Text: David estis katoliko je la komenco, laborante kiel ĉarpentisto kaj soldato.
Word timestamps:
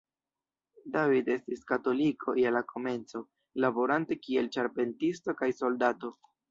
David 0.95 1.29
estis 1.33 1.61
katoliko 1.73 2.37
je 2.45 2.55
la 2.57 2.65
komenco, 2.73 3.25
laborante 3.67 4.21
kiel 4.25 4.53
ĉarpentisto 4.59 5.41
kaj 5.43 5.57
soldato. 5.63 6.17